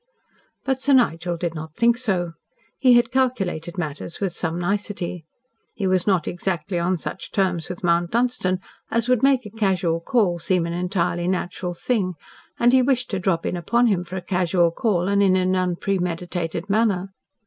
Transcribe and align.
But 0.63 0.81
Sir 0.81 0.93
Nigel 0.93 1.37
did 1.37 1.53
not 1.53 1.75
think 1.75 1.95
so. 1.95 2.33
He 2.79 2.93
had 2.93 3.11
calculated 3.11 3.77
matters 3.77 4.19
with 4.19 4.33
some 4.33 4.57
nicety. 4.57 5.25
He 5.75 5.85
was 5.85 6.07
not 6.07 6.27
exactly 6.27 6.79
on 6.79 6.97
such 6.97 7.31
terms 7.31 7.69
with 7.69 7.83
Mount 7.83 8.09
Dunstan 8.09 8.61
as 8.89 9.07
would 9.07 9.21
make 9.21 9.45
a 9.45 9.51
casual 9.51 9.99
call 9.99 10.39
seem 10.39 10.65
an 10.65 10.73
entirely 10.73 11.27
natural 11.27 11.75
thing, 11.75 12.15
and 12.57 12.73
he 12.73 12.81
wished 12.81 13.11
to 13.11 13.19
drop 13.19 13.45
in 13.45 13.55
upon 13.55 13.85
him 13.85 14.03
for 14.03 14.15
a 14.15 14.23
casual 14.23 14.71
call 14.71 15.07
and 15.07 15.21
in 15.21 15.35
an 15.35 15.55
unpremeditated 15.55 16.67
manner. 16.67 17.09